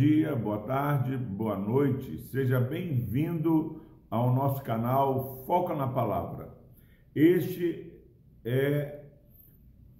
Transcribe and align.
dia, 0.00 0.34
boa 0.34 0.60
tarde, 0.60 1.14
boa 1.14 1.58
noite. 1.58 2.16
Seja 2.30 2.58
bem-vindo 2.58 3.82
ao 4.10 4.34
nosso 4.34 4.62
canal 4.62 5.44
Foca 5.46 5.74
na 5.74 5.86
Palavra. 5.86 6.48
Este 7.14 8.00
é 8.42 9.04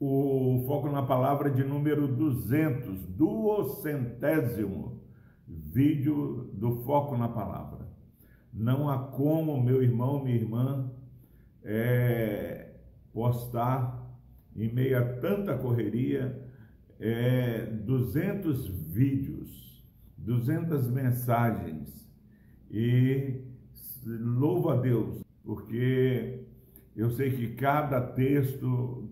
o 0.00 0.64
Foco 0.66 0.88
na 0.88 1.02
Palavra 1.02 1.50
de 1.50 1.62
número 1.62 2.08
200, 2.08 3.08
duocentésimo 3.08 5.02
vídeo 5.46 6.50
do 6.54 6.82
Foco 6.82 7.14
na 7.18 7.28
Palavra. 7.28 7.86
Não 8.54 8.88
há 8.88 8.96
como, 8.96 9.62
meu 9.62 9.82
irmão, 9.82 10.24
minha 10.24 10.34
irmã, 10.34 10.90
é, 11.62 12.70
postar 13.12 14.02
em 14.56 14.72
meio 14.72 14.98
a 14.98 15.04
tanta 15.20 15.58
correria 15.58 16.42
é, 16.98 17.66
200 17.66 18.66
vídeos, 18.66 19.69
200 20.20 20.88
mensagens 20.88 22.08
e 22.70 23.42
louvo 24.04 24.70
a 24.70 24.76
Deus, 24.76 25.22
porque 25.42 26.44
eu 26.94 27.10
sei 27.10 27.30
que 27.30 27.54
cada 27.54 28.00
texto 28.00 29.08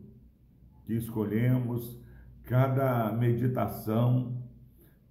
que 0.85 0.95
escolhemos, 0.95 1.99
cada 2.45 3.13
meditação 3.13 4.43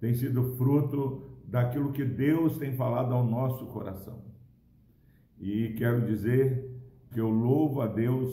tem 0.00 0.14
sido 0.14 0.56
fruto 0.56 1.38
daquilo 1.44 1.92
que 1.92 2.04
Deus 2.04 2.58
tem 2.58 2.74
falado 2.74 3.12
ao 3.12 3.26
nosso 3.26 3.66
coração. 3.66 4.22
E 5.40 5.74
quero 5.76 6.04
dizer 6.06 6.68
que 7.12 7.20
eu 7.20 7.28
louvo 7.28 7.80
a 7.80 7.86
Deus 7.86 8.32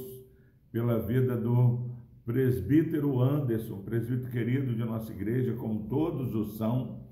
pela 0.72 1.00
vida 1.00 1.38
do 1.38 1.92
presbítero 2.26 3.22
Anderson, 3.22 3.82
presbítero 3.84 4.32
querido 4.32 4.76
de 4.76 4.84
nossa 4.84 5.12
igreja, 5.12 5.54
como 5.54 5.88
todos 5.88 6.34
os 6.36 6.58
são, 6.58 7.05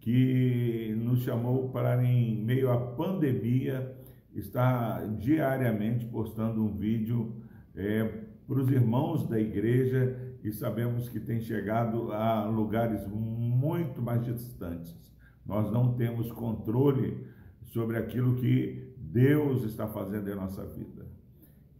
que 0.00 0.94
nos 0.98 1.22
chamou 1.22 1.68
para, 1.68 2.02
em 2.02 2.42
meio 2.42 2.70
à 2.70 2.78
pandemia, 2.78 3.96
estar 4.34 5.06
diariamente 5.18 6.06
postando 6.06 6.64
um 6.64 6.76
vídeo 6.76 7.34
é, 7.74 8.04
para 8.46 8.58
os 8.58 8.70
irmãos 8.70 9.28
da 9.28 9.38
igreja 9.38 10.16
e 10.42 10.50
sabemos 10.52 11.08
que 11.08 11.20
tem 11.20 11.40
chegado 11.40 12.12
a 12.12 12.46
lugares 12.46 13.06
muito 13.06 14.00
mais 14.00 14.24
distantes. 14.24 14.96
Nós 15.44 15.70
não 15.70 15.94
temos 15.94 16.32
controle 16.32 17.26
sobre 17.64 17.98
aquilo 17.98 18.36
que 18.36 18.94
Deus 18.96 19.64
está 19.64 19.86
fazendo 19.86 20.30
em 20.30 20.34
nossa 20.34 20.64
vida. 20.64 21.06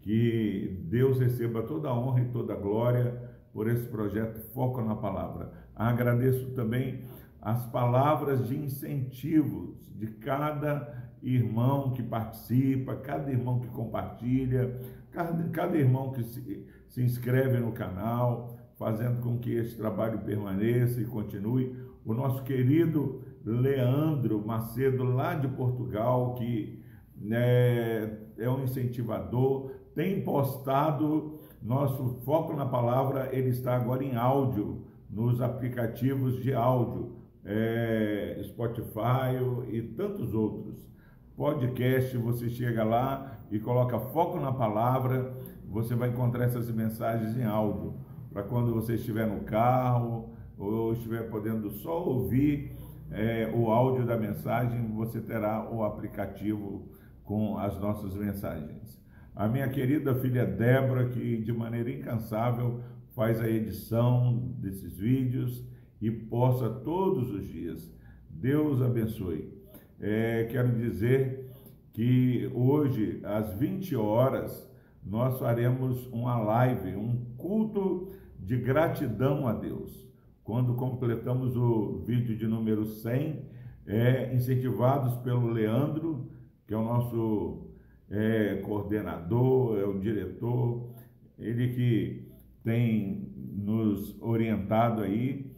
Que 0.01 0.85
Deus 0.89 1.19
receba 1.19 1.63
toda 1.63 1.89
a 1.89 1.99
honra 1.99 2.23
e 2.23 2.29
toda 2.29 2.53
a 2.53 2.57
glória 2.57 3.31
por 3.53 3.69
esse 3.69 3.87
projeto 3.89 4.41
Foco 4.53 4.81
na 4.83 4.95
Palavra. 4.95 5.53
Agradeço 5.75 6.51
também 6.51 7.05
as 7.41 7.65
palavras 7.67 8.49
de 8.49 8.57
incentivos 8.57 9.91
de 9.95 10.07
cada 10.09 11.11
irmão 11.23 11.93
que 11.93 12.03
participa, 12.03 12.97
cada 12.97 13.31
irmão 13.31 13.61
que 13.61 13.69
compartilha, 13.69 14.79
cada, 15.11 15.49
cada 15.49 15.77
irmão 15.77 16.13
que 16.13 16.23
se, 16.23 16.67
se 16.89 17.03
inscreve 17.03 17.59
no 17.59 17.73
canal, 17.73 18.57
fazendo 18.79 19.21
com 19.21 19.39
que 19.39 19.53
esse 19.53 19.77
trabalho 19.77 20.21
permaneça 20.21 21.01
e 21.01 21.05
continue. 21.05 21.77
O 22.05 22.15
nosso 22.15 22.43
querido 22.43 23.23
Leandro 23.45 24.45
Macedo, 24.45 25.05
lá 25.05 25.35
de 25.35 25.49
Portugal, 25.49 26.35
que 26.35 26.83
né, 27.17 28.19
é 28.39 28.49
um 28.49 28.65
incentivador, 28.65 29.71
tem 29.95 30.23
postado 30.23 31.39
nosso 31.63 32.21
foco 32.25 32.55
na 32.55 32.65
palavra, 32.65 33.29
ele 33.33 33.51
está 33.51 33.77
agora 33.77 34.03
em 34.03 34.17
áudio, 34.17 34.87
nos 35.11 35.41
aplicativos 35.43 36.43
de 36.43 36.55
áudio, 36.55 37.17
é, 37.45 38.41
Spotify 38.45 39.37
e 39.71 39.83
tantos 39.83 40.35
outros. 40.35 40.89
Podcast, 41.37 42.17
você 42.19 42.49
chega 42.49 42.85
lá 42.85 43.39
e 43.51 43.59
coloca 43.59 43.99
foco 43.99 44.39
na 44.39 44.53
palavra, 44.53 45.33
você 45.67 45.95
vai 45.95 46.11
encontrar 46.11 46.45
essas 46.45 46.71
mensagens 46.71 47.37
em 47.37 47.45
áudio, 47.45 47.95
para 48.33 48.43
quando 48.43 48.75
você 48.75 48.95
estiver 48.95 49.27
no 49.27 49.41
carro 49.45 50.35
ou 50.59 50.93
estiver 50.93 51.31
podendo 51.31 51.71
só 51.71 52.05
ouvir 52.05 52.77
é, 53.11 53.51
o 53.55 53.71
áudio 53.71 54.05
da 54.05 54.17
mensagem, 54.17 54.93
você 54.95 55.21
terá 55.21 55.69
o 55.71 55.83
aplicativo 55.83 56.89
com 57.25 57.57
as 57.57 57.79
nossas 57.81 58.15
mensagens 58.15 59.01
a 59.41 59.49
minha 59.49 59.69
querida 59.69 60.15
filha 60.15 60.45
Débora, 60.45 61.09
que 61.09 61.39
de 61.39 61.51
maneira 61.51 61.91
incansável 61.91 62.81
faz 63.15 63.41
a 63.41 63.49
edição 63.49 64.37
desses 64.59 64.99
vídeos 64.99 65.65
e 66.01 66.11
posta 66.11 66.69
todos 66.69 67.31
os 67.31 67.47
dias. 67.47 67.93
Deus 68.29 68.81
abençoe. 68.81 69.53
É, 70.01 70.45
quero 70.45 70.73
dizer 70.77 71.51
que 71.93 72.51
hoje, 72.55 73.21
às 73.25 73.53
20 73.55 73.95
horas, 73.97 74.69
nós 75.05 75.39
faremos 75.39 76.07
uma 76.07 76.39
live, 76.39 76.95
um 76.97 77.25
culto 77.37 78.13
de 78.39 78.57
gratidão 78.57 79.47
a 79.47 79.53
Deus. 79.53 80.09
Quando 80.43 80.75
completamos 80.75 81.57
o 81.57 81.99
vídeo 82.07 82.37
de 82.37 82.47
número 82.47 82.87
100, 82.87 83.45
é, 83.87 84.35
incentivados 84.35 85.17
pelo 85.19 85.49
Leandro, 85.49 86.31
que 86.67 86.75
é 86.75 86.77
o 86.77 86.85
nosso 86.85 87.71
é 88.11 88.57
coordenador, 88.57 89.79
é 89.79 89.85
o 89.85 89.99
diretor, 90.01 90.91
ele 91.39 91.69
que 91.69 92.29
tem 92.65 93.33
nos 93.37 94.21
orientado 94.21 95.03
aí. 95.03 95.50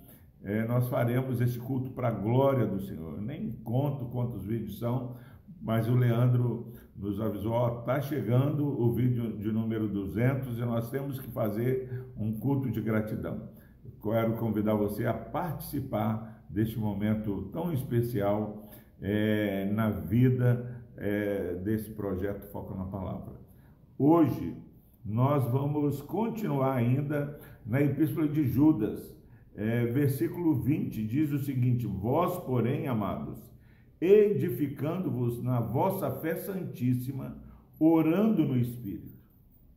É, 0.44 0.64
nós 0.66 0.88
faremos 0.88 1.40
esse 1.40 1.58
culto 1.58 1.90
para 1.90 2.08
a 2.08 2.12
glória 2.12 2.66
do 2.66 2.80
Senhor. 2.80 3.14
Eu 3.14 3.22
nem 3.22 3.52
conto 3.64 4.06
quantos 4.06 4.44
vídeos 4.44 4.78
são, 4.78 5.16
mas 5.60 5.88
o 5.88 5.94
Leandro 5.94 6.72
nos 6.96 7.20
avisou, 7.20 7.80
está 7.80 8.00
chegando 8.00 8.66
o 8.66 8.92
vídeo 8.92 9.36
de 9.38 9.52
número 9.52 9.88
200 9.88 10.58
e 10.58 10.60
nós 10.62 10.90
temos 10.90 11.20
que 11.20 11.30
fazer 11.30 12.06
um 12.16 12.32
culto 12.32 12.70
de 12.70 12.80
gratidão. 12.80 13.48
Quero 14.02 14.32
convidar 14.32 14.74
você 14.74 15.06
a 15.06 15.14
participar 15.14 16.44
deste 16.50 16.78
momento 16.78 17.48
tão 17.52 17.72
especial 17.72 18.68
é, 19.00 19.70
na 19.72 19.90
vida 19.90 20.82
é, 20.96 21.54
desse 21.54 21.90
projeto 21.90 22.50
Foco 22.50 22.74
na 22.74 22.84
Palavra. 22.84 23.34
Hoje, 23.96 24.56
nós 25.04 25.44
vamos 25.50 26.02
continuar 26.02 26.74
ainda 26.74 27.38
na 27.64 27.80
Epístola 27.80 28.28
de 28.28 28.44
Judas, 28.44 29.16
é, 29.56 29.84
versículo 29.86 30.54
20, 30.54 31.04
diz 31.04 31.32
o 31.32 31.38
seguinte: 31.38 31.86
Vós, 31.86 32.38
porém, 32.44 32.88
amados, 32.88 33.38
edificando-vos 34.00 35.42
na 35.42 35.60
vossa 35.60 36.10
fé 36.10 36.34
santíssima, 36.36 37.36
orando 37.78 38.44
no 38.44 38.56
Espírito. 38.56 39.12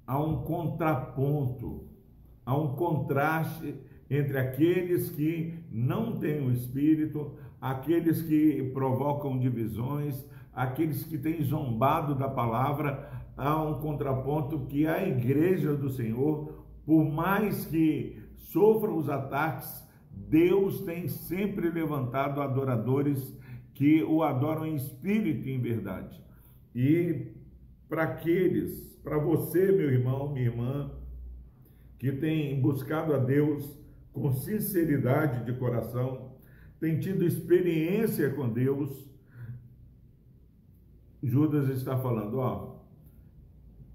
Há 0.08 0.20
um 0.20 0.44
contraponto, 0.44 1.88
há 2.46 2.58
um 2.58 2.76
contraste 2.76 3.76
entre 4.10 4.38
aqueles 4.38 5.10
que 5.10 5.56
não 5.72 6.18
têm 6.18 6.46
o 6.46 6.52
Espírito, 6.52 7.34
aqueles 7.60 8.22
que 8.22 8.70
provocam 8.74 9.38
divisões, 9.40 10.24
aqueles 10.54 11.04
que 11.04 11.18
têm 11.18 11.44
zombado 11.44 12.16
da 12.16 12.30
palavra, 12.30 13.10
há 13.36 13.62
um 13.62 13.80
contraponto 13.80 14.68
que 14.68 14.88
a 14.88 15.08
igreja 15.08 15.76
do 15.76 15.90
Senhor, 15.90 16.66
por 16.86 17.04
mais 17.04 17.66
que 17.66 18.25
sofram 18.38 18.98
os 18.98 19.10
ataques, 19.10 19.84
Deus 20.12 20.82
tem 20.82 21.08
sempre 21.08 21.70
levantado 21.70 22.42
adoradores 22.42 23.36
que 23.74 24.02
o 24.04 24.24
adoram 24.24 24.66
em 24.66 24.76
espírito 24.76 25.48
e 25.48 25.54
em 25.54 25.62
verdade. 25.62 26.24
E 26.74 27.34
para 27.88 28.04
aqueles, 28.04 28.98
para 29.04 29.18
você, 29.18 29.72
meu 29.72 29.92
irmão, 29.92 30.32
minha 30.32 30.46
irmã, 30.46 30.92
que 32.00 32.12
tem 32.12 32.60
buscado 32.62 33.14
a 33.14 33.18
Deus 33.18 33.78
com 34.12 34.32
sinceridade 34.32 35.46
de 35.46 35.58
coração, 35.60 36.36
tem 36.80 37.00
tido 37.00 37.26
experiência 37.26 38.30
com 38.34 38.50
Deus, 38.50 39.10
Judas 41.22 41.70
está 41.70 41.98
falando, 41.98 42.38
ó, 42.38 42.76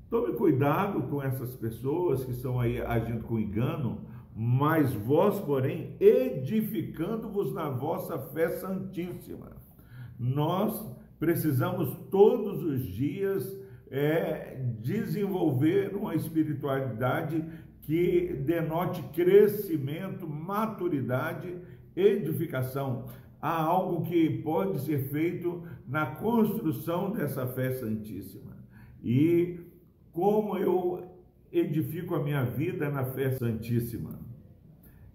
tome 0.08 0.34
cuidado 0.34 1.02
com 1.04 1.22
essas 1.22 1.54
pessoas 1.54 2.24
que 2.24 2.32
estão 2.32 2.58
aí 2.58 2.80
agindo 2.80 3.22
com 3.24 3.38
engano, 3.38 4.00
mas 4.34 4.92
vós, 4.92 5.38
porém, 5.40 5.96
edificando-vos 6.00 7.52
na 7.52 7.68
vossa 7.68 8.18
fé 8.18 8.48
santíssima. 8.48 9.56
Nós 10.18 10.86
precisamos 11.18 11.94
todos 12.10 12.62
os 12.62 12.86
dias 12.86 13.58
é, 13.90 14.56
desenvolver 14.80 15.94
uma 15.94 16.14
espiritualidade 16.14 17.44
que 17.82 18.34
denote 18.44 19.02
crescimento, 19.14 20.28
maturidade, 20.28 21.56
edificação 21.96 23.06
há 23.40 23.62
algo 23.62 24.04
que 24.04 24.42
pode 24.42 24.80
ser 24.80 25.08
feito 25.08 25.62
na 25.88 26.06
construção 26.06 27.10
dessa 27.10 27.46
fé 27.46 27.72
santíssima. 27.72 28.56
E 29.02 29.60
como 30.12 30.58
eu 30.58 31.09
edifico 31.52 32.14
a 32.14 32.22
minha 32.22 32.44
vida 32.44 32.88
na 32.88 33.04
fé 33.04 33.30
santíssima? 33.32 34.18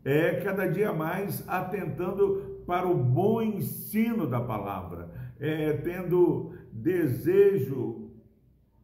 É 0.04 0.40
cada 0.42 0.68
dia 0.68 0.94
mais 0.94 1.44
atentando 1.48 2.62
para 2.68 2.88
o 2.88 2.96
bom 2.96 3.42
ensino 3.42 4.28
da 4.28 4.40
palavra, 4.40 5.10
é, 5.40 5.74
tendo 5.74 6.54
desejo 6.72 8.12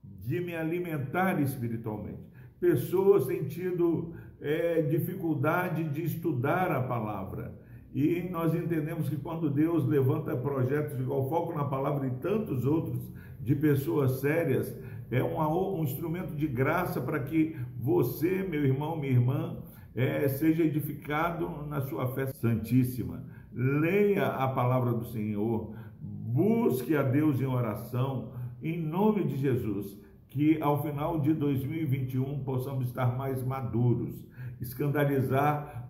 de 0.04 0.40
me 0.40 0.56
alimentar 0.56 1.42
espiritualmente. 1.42 2.20
Pessoas 2.60 3.26
têm 3.26 3.44
tido 3.44 4.14
é, 4.40 4.82
dificuldade 4.82 5.84
de 5.86 6.04
estudar 6.04 6.72
a 6.72 6.82
palavra. 6.82 7.60
E 7.94 8.28
nós 8.30 8.56
entendemos 8.56 9.10
que 9.10 9.18
quando 9.18 9.50
Deus 9.50 9.86
levanta 9.86 10.36
projetos 10.36 11.00
igual 11.00 11.30
Foco 11.30 11.54
na 11.54 11.66
Palavra 11.66 12.08
e 12.08 12.12
tantos 12.12 12.66
outros 12.66 13.12
de 13.40 13.56
pessoas 13.56 14.22
sérias, 14.22 14.74
é 15.12 15.24
um, 15.24 15.80
um 15.80 15.84
instrumento 15.84 16.34
de 16.34 16.48
graça 16.48 17.02
para 17.02 17.20
que 17.20 17.56
você, 17.78 18.44
meu 18.44 18.64
irmão, 18.64 18.96
minha 18.96 19.12
irmã, 19.12 19.58
é, 19.94 20.28
seja 20.30 20.64
edificado 20.64 21.66
na 21.68 21.82
sua 21.82 22.08
fé 22.14 22.28
santíssima. 22.28 23.24
Leia 23.52 24.28
a 24.28 24.48
palavra 24.48 24.94
do 24.94 25.06
Senhor, 25.06 25.76
busque 26.00 26.96
a 26.96 27.04
Deus 27.04 27.42
em 27.42 27.46
oração, 27.46 28.32
em 28.64 28.82
nome 28.82 29.26
de 29.26 29.36
Jesus, 29.36 30.00
que 30.30 30.62
ao 30.62 30.82
final 30.82 31.20
de 31.20 31.34
2021 31.34 32.40
possamos 32.46 32.88
estar 32.88 33.18
mais 33.18 33.44
maduros, 33.44 34.26
escandalizar 34.62 35.90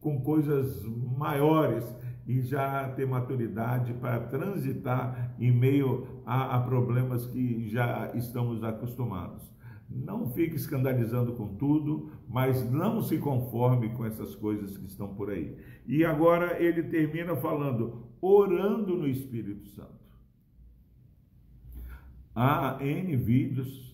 com 0.00 0.20
coisas 0.20 0.84
maiores 1.18 1.84
e 2.26 2.40
já 2.40 2.88
ter 2.90 3.06
maturidade 3.06 3.92
para 3.94 4.20
transitar 4.20 5.34
em 5.38 5.50
meio 5.50 6.22
a, 6.24 6.56
a 6.56 6.60
problemas 6.60 7.26
que 7.26 7.68
já 7.68 8.12
estamos 8.14 8.62
acostumados. 8.62 9.52
Não 9.88 10.30
fique 10.30 10.56
escandalizando 10.56 11.34
com 11.34 11.54
tudo, 11.56 12.10
mas 12.28 12.70
não 12.70 13.02
se 13.02 13.18
conforme 13.18 13.90
com 13.90 14.06
essas 14.06 14.34
coisas 14.34 14.76
que 14.78 14.86
estão 14.86 15.14
por 15.14 15.30
aí. 15.30 15.56
E 15.86 16.04
agora 16.04 16.62
ele 16.62 16.84
termina 16.84 17.36
falando, 17.36 18.06
orando 18.20 18.96
no 18.96 19.06
Espírito 19.06 19.66
Santo. 19.68 20.02
Há 22.34 22.78
N 22.80 23.16
vídeos 23.16 23.92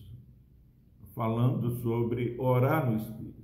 falando 1.13 1.69
sobre 1.71 2.37
orar 2.39 2.89
no 2.89 2.95
Espírito. 2.95 3.43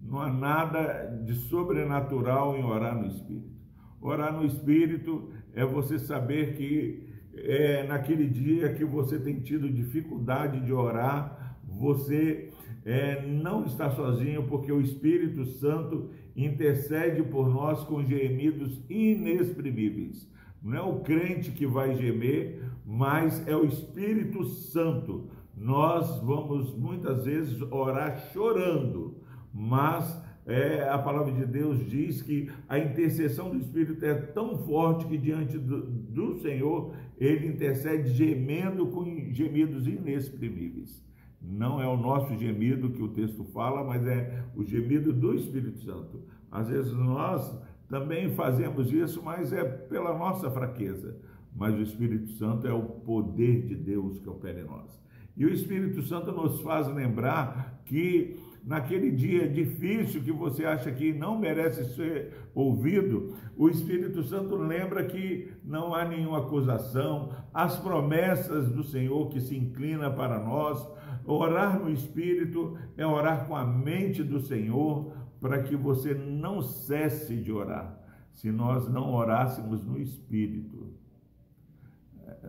Não 0.00 0.20
há 0.20 0.32
nada 0.32 1.04
de 1.24 1.34
sobrenatural 1.34 2.56
em 2.56 2.64
orar 2.64 2.98
no 2.98 3.06
Espírito. 3.06 3.57
Orar 4.00 4.32
no 4.32 4.44
Espírito 4.44 5.30
é 5.54 5.64
você 5.64 5.98
saber 5.98 6.54
que 6.54 7.08
é, 7.34 7.86
naquele 7.86 8.26
dia 8.28 8.72
que 8.72 8.84
você 8.84 9.18
tem 9.18 9.40
tido 9.40 9.70
dificuldade 9.70 10.60
de 10.60 10.72
orar, 10.72 11.56
você 11.64 12.50
é, 12.84 13.26
não 13.26 13.64
está 13.64 13.90
sozinho, 13.90 14.44
porque 14.44 14.72
o 14.72 14.80
Espírito 14.80 15.44
Santo 15.44 16.10
intercede 16.36 17.22
por 17.22 17.48
nós 17.48 17.82
com 17.84 18.04
gemidos 18.04 18.80
inexprimíveis. 18.88 20.28
Não 20.62 20.76
é 20.76 20.82
o 20.82 21.00
crente 21.00 21.50
que 21.50 21.66
vai 21.66 21.94
gemer, 21.96 22.62
mas 22.84 23.46
é 23.46 23.56
o 23.56 23.64
Espírito 23.64 24.44
Santo. 24.44 25.28
Nós 25.56 26.20
vamos 26.20 26.76
muitas 26.76 27.24
vezes 27.24 27.60
orar 27.70 28.18
chorando, 28.32 29.16
mas 29.52 30.22
é, 30.48 30.88
a 30.88 30.96
palavra 30.96 31.30
de 31.30 31.44
Deus 31.44 31.86
diz 31.86 32.22
que 32.22 32.50
a 32.66 32.78
intercessão 32.78 33.50
do 33.50 33.58
Espírito 33.58 34.02
é 34.02 34.14
tão 34.14 34.56
forte 34.64 35.06
que 35.06 35.18
diante 35.18 35.58
do, 35.58 35.82
do 35.82 36.40
Senhor 36.40 36.94
ele 37.18 37.48
intercede 37.48 38.08
gemendo 38.14 38.86
com 38.86 39.04
gemidos 39.30 39.86
inexprimíveis. 39.86 41.04
Não 41.38 41.82
é 41.82 41.86
o 41.86 41.98
nosso 41.98 42.34
gemido 42.38 42.88
que 42.90 43.02
o 43.02 43.08
texto 43.08 43.44
fala, 43.44 43.84
mas 43.84 44.06
é 44.06 44.42
o 44.56 44.64
gemido 44.64 45.12
do 45.12 45.34
Espírito 45.34 45.80
Santo. 45.80 46.22
Às 46.50 46.68
vezes 46.68 46.94
nós 46.94 47.54
também 47.86 48.30
fazemos 48.34 48.90
isso, 48.90 49.22
mas 49.22 49.52
é 49.52 49.62
pela 49.62 50.16
nossa 50.16 50.50
fraqueza. 50.50 51.14
Mas 51.54 51.74
o 51.74 51.82
Espírito 51.82 52.30
Santo 52.32 52.66
é 52.66 52.72
o 52.72 52.82
poder 52.82 53.66
de 53.66 53.74
Deus 53.74 54.18
que 54.18 54.28
opera 54.30 54.60
em 54.60 54.64
nós. 54.64 54.98
E 55.36 55.44
o 55.44 55.52
Espírito 55.52 56.02
Santo 56.02 56.32
nos 56.32 56.60
faz 56.62 56.88
lembrar 56.88 57.82
que 57.84 58.34
naquele 58.68 59.10
dia 59.10 59.48
difícil 59.48 60.22
que 60.22 60.30
você 60.30 60.64
acha 60.64 60.92
que 60.92 61.12
não 61.12 61.38
merece 61.38 61.84
ser 61.94 62.50
ouvido, 62.54 63.34
o 63.56 63.68
Espírito 63.68 64.22
Santo 64.22 64.54
lembra 64.54 65.04
que 65.06 65.50
não 65.64 65.94
há 65.94 66.04
nenhuma 66.04 66.38
acusação, 66.38 67.32
as 67.52 67.78
promessas 67.78 68.70
do 68.70 68.84
Senhor 68.84 69.28
que 69.30 69.40
se 69.40 69.56
inclina 69.56 70.10
para 70.10 70.38
nós. 70.38 70.86
Orar 71.24 71.80
no 71.80 71.90
Espírito 71.90 72.78
é 72.96 73.06
orar 73.06 73.46
com 73.46 73.56
a 73.56 73.64
mente 73.64 74.22
do 74.22 74.38
Senhor 74.40 75.12
para 75.40 75.62
que 75.62 75.74
você 75.74 76.14
não 76.14 76.60
cesse 76.62 77.36
de 77.36 77.50
orar. 77.50 77.98
Se 78.32 78.52
nós 78.52 78.88
não 78.88 79.14
orássemos 79.14 79.82
no 79.84 79.98
Espírito, 79.98 80.92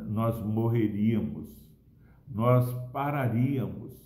nós 0.08 0.40
morreríamos 0.46 1.60
nós 2.30 2.72
pararíamos. 2.92 3.98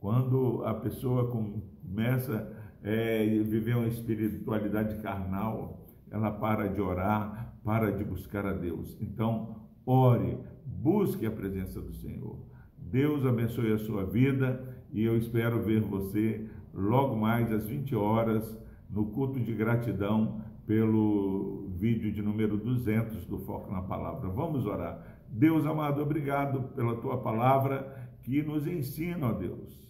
Quando 0.00 0.64
a 0.64 0.74
pessoa 0.74 1.30
começa 1.30 2.52
a 2.84 2.88
é, 2.88 3.26
viver 3.42 3.76
uma 3.76 3.88
espiritualidade 3.88 5.00
carnal, 5.02 5.86
ela 6.10 6.30
para 6.30 6.68
de 6.68 6.80
orar, 6.80 7.54
para 7.64 7.90
de 7.90 8.04
buscar 8.04 8.46
a 8.46 8.52
Deus. 8.52 8.96
Então, 9.00 9.56
ore, 9.84 10.38
busque 10.64 11.26
a 11.26 11.30
presença 11.30 11.80
do 11.80 11.92
Senhor. 11.94 12.38
Deus 12.78 13.26
abençoe 13.26 13.72
a 13.72 13.78
sua 13.78 14.04
vida 14.04 14.62
e 14.92 15.02
eu 15.02 15.16
espero 15.16 15.62
ver 15.62 15.80
você 15.80 16.48
logo 16.72 17.16
mais 17.16 17.50
às 17.50 17.66
20 17.66 17.94
horas 17.96 18.56
no 18.88 19.06
culto 19.06 19.40
de 19.40 19.52
gratidão 19.52 20.40
pelo 20.66 21.68
vídeo 21.78 22.12
de 22.12 22.22
número 22.22 22.56
200 22.56 23.24
do 23.26 23.38
Foco 23.38 23.72
na 23.72 23.82
Palavra. 23.82 24.28
Vamos 24.28 24.66
orar. 24.66 25.00
Deus 25.28 25.66
amado, 25.66 26.00
obrigado 26.00 26.74
pela 26.74 26.96
tua 26.96 27.18
palavra 27.18 28.08
que 28.22 28.42
nos 28.42 28.66
ensina, 28.66 29.28
ó 29.28 29.32
Deus, 29.32 29.85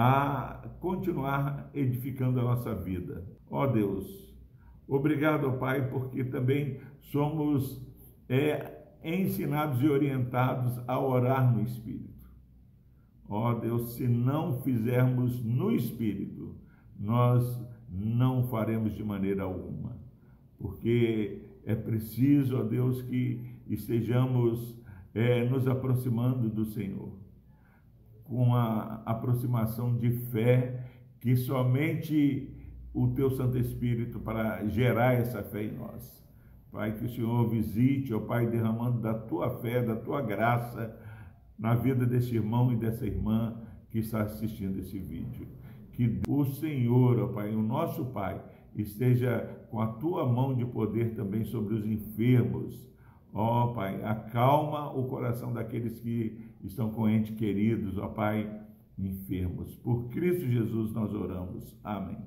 a 0.00 0.62
continuar 0.78 1.72
edificando 1.74 2.38
a 2.38 2.44
nossa 2.44 2.72
vida. 2.72 3.26
Ó 3.50 3.66
Deus, 3.66 4.32
obrigado, 4.86 5.58
Pai, 5.58 5.90
porque 5.90 6.22
também 6.22 6.78
somos 7.00 7.84
é, 8.28 8.78
ensinados 9.02 9.82
e 9.82 9.88
orientados 9.88 10.80
a 10.86 11.00
orar 11.00 11.52
no 11.52 11.64
Espírito. 11.64 12.30
Ó 13.28 13.52
Deus, 13.54 13.94
se 13.94 14.06
não 14.06 14.62
fizermos 14.62 15.44
no 15.44 15.72
Espírito, 15.72 16.54
nós 16.96 17.60
não 17.90 18.46
faremos 18.46 18.94
de 18.94 19.02
maneira 19.02 19.42
alguma, 19.42 19.98
porque 20.60 21.42
é 21.64 21.74
preciso, 21.74 22.56
ó 22.56 22.62
Deus, 22.62 23.02
que 23.02 23.44
estejamos 23.66 24.78
é, 25.12 25.44
nos 25.44 25.66
aproximando 25.66 26.48
do 26.48 26.66
Senhor, 26.66 27.18
com 28.28 28.54
a 28.54 29.02
aproximação 29.06 29.96
de 29.96 30.10
fé 30.10 30.84
que 31.18 31.34
somente 31.34 32.54
o 32.92 33.08
Teu 33.08 33.30
Santo 33.30 33.58
Espírito 33.58 34.20
para 34.20 34.64
gerar 34.68 35.14
essa 35.14 35.42
fé 35.42 35.64
em 35.64 35.72
nós. 35.72 36.22
Pai, 36.70 36.92
que 36.92 37.06
o 37.06 37.08
Senhor 37.08 37.48
visite, 37.48 38.12
ó 38.12 38.20
Pai, 38.20 38.46
derramando 38.46 39.00
da 39.00 39.14
Tua 39.14 39.48
fé, 39.60 39.82
da 39.82 39.96
Tua 39.96 40.20
graça 40.20 40.94
na 41.58 41.74
vida 41.74 42.04
desse 42.04 42.36
irmão 42.36 42.70
e 42.70 42.76
dessa 42.76 43.06
irmã 43.06 43.56
que 43.90 43.98
está 43.98 44.22
assistindo 44.22 44.78
esse 44.78 44.98
vídeo. 44.98 45.48
Que 45.92 46.20
o 46.28 46.44
Senhor, 46.44 47.18
ó 47.18 47.28
Pai, 47.28 47.54
o 47.54 47.62
nosso 47.62 48.04
Pai, 48.06 48.40
esteja 48.76 49.40
com 49.70 49.80
a 49.80 49.86
Tua 49.86 50.26
mão 50.26 50.54
de 50.54 50.66
poder 50.66 51.14
também 51.14 51.44
sobre 51.44 51.74
os 51.74 51.86
enfermos, 51.86 52.86
Ó 53.32 53.64
oh, 53.64 53.74
Pai, 53.74 54.02
acalma 54.02 54.90
o 54.90 55.04
coração 55.04 55.52
daqueles 55.52 56.00
que 56.00 56.48
estão 56.62 56.90
com 56.90 57.08
entes 57.08 57.36
queridos, 57.36 57.98
ó 57.98 58.06
oh, 58.06 58.08
Pai, 58.10 58.50
enfermos. 58.98 59.76
Por 59.76 60.08
Cristo 60.08 60.46
Jesus 60.46 60.92
nós 60.92 61.12
oramos. 61.14 61.76
Amém. 61.84 62.18